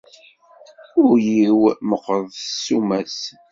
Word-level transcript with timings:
Ul-iw 1.03 1.59
meqqret 1.89 2.33
ssuma-s. 2.57 3.19